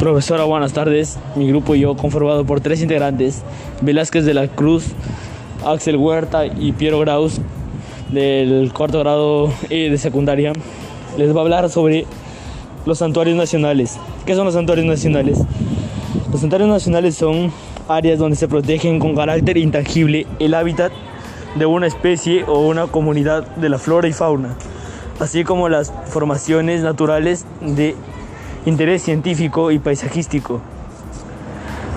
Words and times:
Profesora, 0.00 0.44
buenas 0.44 0.72
tardes. 0.72 1.18
Mi 1.36 1.46
grupo 1.46 1.74
y 1.74 1.80
yo, 1.80 1.94
conformado 1.94 2.46
por 2.46 2.62
tres 2.62 2.80
integrantes, 2.80 3.42
Velázquez 3.82 4.24
de 4.24 4.32
la 4.32 4.48
Cruz, 4.48 4.86
Axel 5.66 5.98
Huerta 5.98 6.46
y 6.46 6.72
Piero 6.72 7.00
Graus, 7.00 7.38
del 8.08 8.72
cuarto 8.72 9.00
grado 9.00 9.52
E 9.68 9.90
de 9.90 9.98
secundaria, 9.98 10.54
les 11.18 11.36
va 11.36 11.40
a 11.40 11.42
hablar 11.42 11.68
sobre 11.68 12.06
los 12.86 12.96
santuarios 12.96 13.36
nacionales. 13.36 13.98
¿Qué 14.24 14.34
son 14.34 14.46
los 14.46 14.54
santuarios 14.54 14.86
nacionales? 14.86 15.38
Los 16.32 16.40
santuarios 16.40 16.70
nacionales 16.70 17.14
son 17.14 17.52
áreas 17.86 18.18
donde 18.18 18.36
se 18.36 18.48
protegen 18.48 19.00
con 19.00 19.14
carácter 19.14 19.58
intangible 19.58 20.26
el 20.38 20.54
hábitat 20.54 20.92
de 21.56 21.66
una 21.66 21.86
especie 21.86 22.44
o 22.44 22.60
una 22.60 22.86
comunidad 22.86 23.46
de 23.56 23.68
la 23.68 23.76
flora 23.76 24.08
y 24.08 24.14
fauna, 24.14 24.56
así 25.18 25.44
como 25.44 25.68
las 25.68 25.92
formaciones 26.06 26.80
naturales 26.80 27.44
de 27.60 27.94
interés 28.66 29.02
científico 29.02 29.70
y 29.70 29.78
paisajístico. 29.78 30.60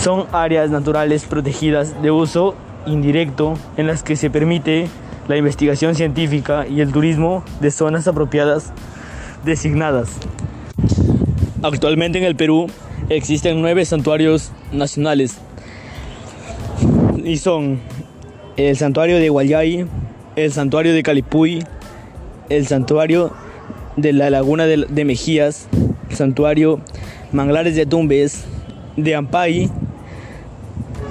Son 0.00 0.26
áreas 0.32 0.70
naturales 0.70 1.24
protegidas 1.24 2.00
de 2.02 2.10
uso 2.10 2.54
indirecto 2.86 3.54
en 3.76 3.86
las 3.86 4.02
que 4.02 4.16
se 4.16 4.30
permite 4.30 4.88
la 5.28 5.36
investigación 5.36 5.94
científica 5.94 6.66
y 6.66 6.80
el 6.80 6.92
turismo 6.92 7.42
de 7.60 7.70
zonas 7.70 8.06
apropiadas 8.06 8.72
designadas. 9.44 10.10
Actualmente 11.62 12.18
en 12.18 12.24
el 12.24 12.36
Perú 12.36 12.68
existen 13.08 13.60
nueve 13.60 13.84
santuarios 13.84 14.52
nacionales 14.72 15.38
y 17.24 17.38
son 17.38 17.80
el 18.56 18.76
santuario 18.76 19.18
de 19.18 19.28
Guayay, 19.28 19.86
el 20.36 20.52
santuario 20.52 20.94
de 20.94 21.02
Calipuy, 21.02 21.64
el 22.48 22.66
santuario 22.66 23.32
de 23.96 24.12
la 24.12 24.30
laguna 24.30 24.66
de, 24.66 25.04
Mejías, 25.04 25.68
santuario 26.10 26.80
Manglares 27.32 27.74
de 27.74 27.86
Tumbes, 27.86 28.44
de 28.96 29.14
Ampay, 29.14 29.70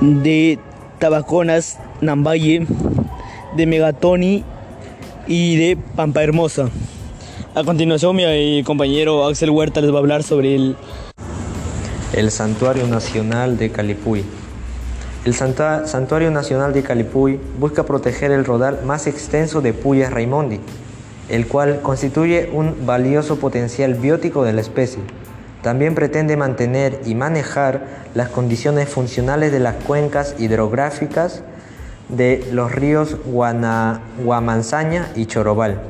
de 0.00 0.58
Tabaconas, 0.98 1.78
Nambaye, 2.00 2.66
de 3.56 3.66
Megatoni 3.66 4.44
y 5.26 5.56
de 5.56 5.76
Pampa 5.76 6.22
Hermosa. 6.22 6.68
A 7.54 7.64
continuación 7.64 8.16
mi 8.16 8.24
eh, 8.24 8.62
compañero 8.64 9.26
Axel 9.26 9.50
Huerta 9.50 9.80
les 9.80 9.90
va 9.90 9.96
a 9.96 9.98
hablar 9.98 10.22
sobre 10.22 10.54
el... 10.54 10.76
El 12.14 12.30
Santuario 12.30 12.86
Nacional 12.86 13.58
de 13.58 13.70
Calipuy. 13.70 14.24
El 15.24 15.34
Santuario 15.34 16.30
Nacional 16.30 16.72
de 16.72 16.82
Calipuy 16.82 17.38
busca 17.58 17.84
proteger 17.84 18.32
el 18.32 18.44
rodal 18.44 18.80
más 18.84 19.06
extenso 19.06 19.60
de 19.60 19.72
Puyas 19.72 20.12
Raimondi, 20.12 20.60
el 21.32 21.48
cual 21.48 21.80
constituye 21.80 22.50
un 22.52 22.84
valioso 22.84 23.40
potencial 23.40 23.94
biótico 23.94 24.44
de 24.44 24.52
la 24.52 24.60
especie. 24.60 25.02
También 25.62 25.94
pretende 25.94 26.36
mantener 26.36 27.00
y 27.06 27.14
manejar 27.14 27.86
las 28.14 28.28
condiciones 28.28 28.90
funcionales 28.90 29.50
de 29.50 29.58
las 29.58 29.76
cuencas 29.76 30.34
hidrográficas 30.38 31.42
de 32.10 32.46
los 32.52 32.70
ríos 32.70 33.16
Guamanzaña 33.24 35.08
y 35.16 35.24
Chorobal. 35.24 35.80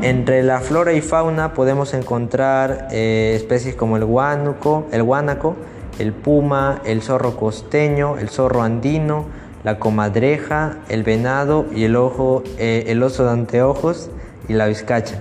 Entre 0.00 0.42
la 0.42 0.60
flora 0.60 0.94
y 0.94 1.02
fauna 1.02 1.52
podemos 1.52 1.92
encontrar 1.92 2.88
eh, 2.92 3.34
especies 3.36 3.74
como 3.74 3.98
el 3.98 4.06
guánuco, 4.06 4.86
el 4.90 5.02
guánaco, 5.02 5.56
el 5.98 6.14
puma, 6.14 6.80
el 6.86 7.02
zorro 7.02 7.36
costeño, 7.36 8.16
el 8.16 8.30
zorro 8.30 8.62
andino, 8.62 9.26
la 9.64 9.78
comadreja, 9.78 10.78
el 10.88 11.02
venado 11.02 11.66
y 11.74 11.84
el, 11.84 11.96
ojo, 11.96 12.42
eh, 12.56 12.84
el 12.86 13.02
oso 13.02 13.24
de 13.24 13.32
anteojos, 13.32 14.08
y 14.48 14.54
la 14.54 14.66
vizcacha. 14.66 15.20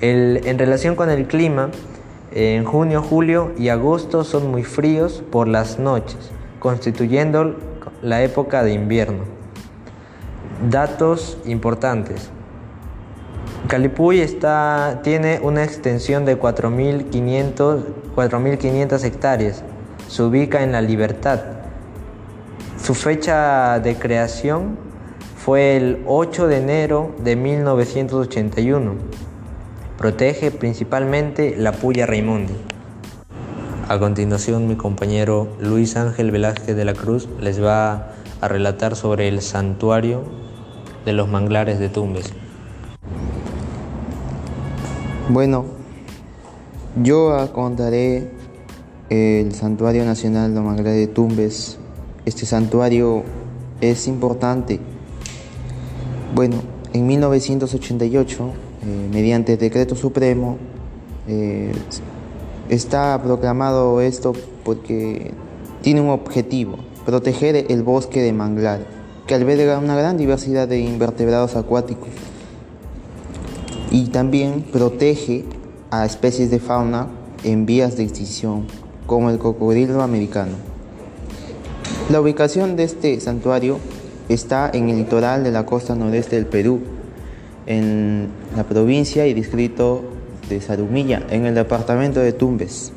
en 0.00 0.58
relación 0.58 0.94
con 0.94 1.10
el 1.10 1.26
clima, 1.26 1.70
en 2.32 2.64
junio, 2.64 3.02
julio 3.02 3.52
y 3.56 3.70
agosto 3.70 4.24
son 4.24 4.50
muy 4.50 4.62
fríos 4.62 5.24
por 5.30 5.48
las 5.48 5.78
noches, 5.78 6.30
constituyendo 6.58 7.56
la 8.02 8.22
época 8.22 8.62
de 8.62 8.72
invierno. 8.72 9.24
Datos 10.68 11.38
importantes. 11.46 12.30
Calipuy 13.68 14.20
está, 14.20 15.00
tiene 15.02 15.40
una 15.42 15.64
extensión 15.64 16.24
de 16.24 16.38
4.500 16.38 19.04
hectáreas. 19.04 19.64
Se 20.08 20.22
ubica 20.22 20.62
en 20.62 20.70
La 20.72 20.82
Libertad. 20.82 21.40
Su 22.80 22.94
fecha 22.94 23.80
de 23.80 23.96
creación 23.96 24.78
fue 25.46 25.76
el 25.76 26.02
8 26.08 26.48
de 26.48 26.58
enero 26.58 27.14
de 27.22 27.36
1981. 27.36 28.94
Protege 29.96 30.50
principalmente 30.50 31.54
la 31.56 31.70
Puya 31.70 32.04
Raimondi. 32.04 32.52
A 33.88 33.96
continuación, 34.00 34.66
mi 34.66 34.74
compañero 34.74 35.46
Luis 35.60 35.96
Ángel 35.96 36.32
Velázquez 36.32 36.74
de 36.74 36.84
la 36.84 36.94
Cruz 36.94 37.28
les 37.40 37.62
va 37.62 38.08
a 38.40 38.48
relatar 38.48 38.96
sobre 38.96 39.28
el 39.28 39.40
santuario 39.40 40.24
de 41.04 41.12
los 41.12 41.28
manglares 41.28 41.78
de 41.78 41.90
Tumbes. 41.90 42.32
Bueno, 45.28 45.64
yo 47.04 47.52
contaré 47.52 48.32
el 49.10 49.54
Santuario 49.54 50.04
Nacional 50.04 50.48
de 50.48 50.56
los 50.56 50.64
Manglares 50.64 50.96
de 50.96 51.06
Tumbes. 51.06 51.78
Este 52.24 52.46
santuario 52.46 53.22
es 53.80 54.08
importante 54.08 54.80
bueno, 56.36 56.56
en 56.92 57.06
1988, 57.06 58.52
eh, 58.82 59.08
mediante 59.10 59.56
decreto 59.56 59.96
supremo, 59.96 60.58
eh, 61.26 61.72
está 62.68 63.18
proclamado 63.22 64.02
esto 64.02 64.34
porque 64.62 65.30
tiene 65.80 66.02
un 66.02 66.10
objetivo, 66.10 66.76
proteger 67.06 67.64
el 67.70 67.82
bosque 67.82 68.20
de 68.20 68.34
manglar, 68.34 68.86
que 69.26 69.34
alberga 69.34 69.78
una 69.78 69.96
gran 69.96 70.18
diversidad 70.18 70.68
de 70.68 70.78
invertebrados 70.78 71.56
acuáticos 71.56 72.10
y 73.90 74.08
también 74.08 74.60
protege 74.70 75.46
a 75.90 76.04
especies 76.04 76.50
de 76.50 76.58
fauna 76.58 77.08
en 77.44 77.64
vías 77.64 77.96
de 77.96 78.02
extinción, 78.02 78.66
como 79.06 79.30
el 79.30 79.38
cocodrilo 79.38 80.02
americano. 80.02 80.52
La 82.10 82.20
ubicación 82.20 82.76
de 82.76 82.84
este 82.84 83.18
santuario 83.20 83.78
Está 84.28 84.70
en 84.72 84.88
el 84.88 84.96
litoral 84.96 85.44
de 85.44 85.52
la 85.52 85.64
costa 85.66 85.94
noreste 85.94 86.36
del 86.36 86.46
Perú, 86.46 86.80
en 87.66 88.28
la 88.56 88.64
provincia 88.64 89.26
y 89.26 89.34
distrito 89.34 90.02
de 90.48 90.60
Sarumilla, 90.60 91.22
en 91.30 91.46
el 91.46 91.54
departamento 91.54 92.20
de 92.20 92.32
Tumbes. 92.32 92.92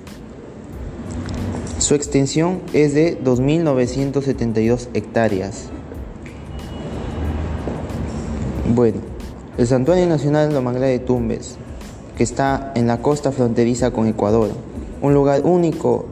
Su 1.78 1.96
extensión 1.96 2.62
es 2.74 2.94
de 2.94 3.20
2.972 3.24 4.90
hectáreas. 4.94 5.70
Bueno, 8.76 8.98
el 9.58 9.68
Santuario 9.68 10.06
Nacional 10.08 10.54
de 10.54 10.62
Manglares 10.62 11.00
de 11.00 11.06
Tumbes, 11.06 11.58
que 12.18 12.24
está 12.24 12.72
en 12.76 12.88
la 12.88 13.02
costa 13.02 13.32
fronteriza 13.32 13.92
con 13.92 14.08
Ecuador, 14.08 14.50
un 15.02 15.14
lugar 15.14 15.42
único 15.46 16.06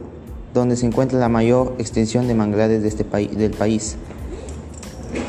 donde 0.54 0.76
se 0.76 0.86
encuentra 0.86 1.18
la 1.18 1.28
mayor 1.28 1.74
extensión 1.78 2.26
de 2.26 2.34
manglares 2.34 2.82
de 2.82 2.88
este 2.88 3.04
del 3.04 3.50
país. 3.52 3.96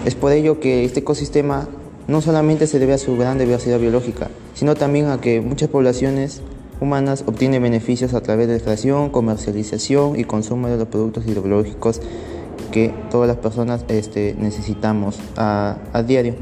Es 0.05 0.16
por 0.16 0.31
ello 0.31 0.59
que 0.59 0.85
este 0.85 1.01
ecosistema 1.01 1.67
no 2.07 2.22
solamente 2.22 2.67
se 2.67 2.79
debe 2.79 2.94
a 2.94 2.97
su 2.97 3.16
gran 3.17 3.38
diversidad 3.38 3.79
biológica, 3.79 4.29
sino 4.55 4.75
también 4.75 5.07
a 5.07 5.22
que 5.22 5.41
muchas 5.41 5.69
poblaciones 5.69 6.41
humanas 6.81 7.23
obtienen 7.27 7.61
beneficios 7.61 8.13
a 8.13 8.22
través 8.22 8.47
de 8.47 8.57
la 8.57 8.63
creación, 8.63 9.09
comercialización 9.09 10.19
y 10.19 10.23
consumo 10.23 10.67
de 10.67 10.78
los 10.78 10.88
productos 10.88 11.28
hidrológicos 11.28 12.01
que 12.72 12.94
todas 13.09 13.28
las 13.28 13.38
personas 13.38 13.85
este, 13.89 14.35
necesitamos 14.39 15.19
a, 15.35 15.78
diario. 16.07 16.35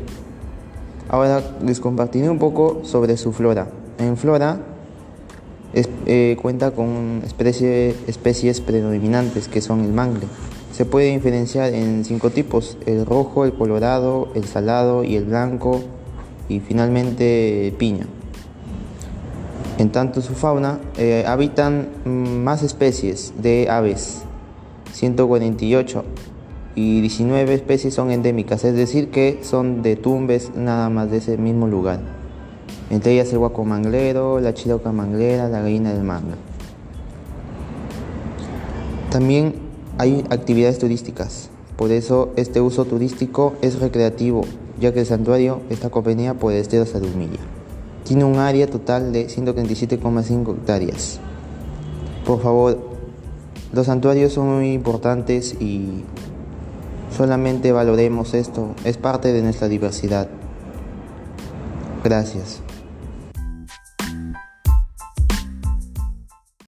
Ahora 1.09 1.41
les 1.63 1.79
compartiré 1.79 2.29
un 2.29 2.39
poco 2.39 2.81
sobre 2.83 3.17
su 3.17 3.31
flora. 3.31 3.69
En 3.97 4.17
flora 4.17 4.59
eh, 5.73 6.37
cuenta 6.41 6.71
con 6.71 7.21
especies 7.25 8.61
predominantes 8.61 9.47
que 9.47 9.61
son 9.61 9.83
el 9.83 9.93
mangle, 9.93 10.27
se 10.77 10.85
puede 10.85 11.09
diferenciar 11.09 11.73
en 11.73 12.05
cinco 12.05 12.29
tipos, 12.29 12.77
el 12.85 13.03
rojo, 13.03 13.45
el 13.45 13.53
colorado, 13.53 14.27
el 14.35 14.43
salado 14.43 15.03
y 15.03 15.15
el 15.15 15.25
blanco 15.25 15.81
y 16.49 16.59
finalmente 16.59 17.73
piña. 17.79 18.05
En 19.79 19.91
tanto 19.91 20.21
su 20.21 20.35
fauna 20.35 20.79
eh, 20.99 21.23
habitan 21.25 21.89
más 22.05 22.61
especies 22.61 23.33
de 23.41 23.67
aves, 23.71 24.21
148 24.93 26.05
y 26.75 27.01
19 27.01 27.55
especies 27.55 27.95
son 27.95 28.11
endémicas, 28.11 28.63
es 28.63 28.75
decir 28.75 29.09
que 29.09 29.39
son 29.41 29.81
de 29.81 29.95
tumbes 29.95 30.51
nada 30.55 30.89
más 30.89 31.09
de 31.09 31.17
ese 31.17 31.39
mismo 31.39 31.65
lugar. 31.65 32.01
Entre 32.91 33.13
ellas 33.13 33.33
el 33.33 33.39
guaco 33.39 33.65
manglero, 33.65 34.39
la 34.39 34.53
chiroca 34.53 34.91
manglera, 34.91 35.49
la 35.49 35.61
gallina 35.61 35.91
del 35.91 36.03
manga. 36.03 36.35
También 39.09 39.66
hay 39.97 40.23
actividades 40.29 40.79
turísticas. 40.79 41.49
Por 41.75 41.91
eso 41.91 42.31
este 42.35 42.61
uso 42.61 42.85
turístico 42.85 43.53
es 43.61 43.79
recreativo, 43.79 44.41
ya 44.79 44.93
que 44.93 45.01
el 45.01 45.05
santuario 45.05 45.61
está 45.69 45.89
convenido 45.89 46.35
por 46.35 46.53
el 46.53 46.59
Estero 46.59 46.85
Sadumilla. 46.85 47.39
Tiene 48.03 48.23
un 48.23 48.37
área 48.37 48.67
total 48.67 49.11
de 49.11 49.27
137,5 49.27 50.55
hectáreas. 50.55 51.19
Por 52.25 52.41
favor, 52.41 52.97
Los 53.73 53.87
santuarios 53.87 54.31
son 54.31 54.47
muy 54.47 54.71
importantes 54.71 55.53
y 55.59 56.05
solamente 57.15 57.73
valoremos 57.73 58.33
esto, 58.33 58.73
es 58.85 58.95
parte 58.97 59.33
de 59.33 59.41
nuestra 59.41 59.67
diversidad. 59.67 60.29
Gracias. 62.01 62.61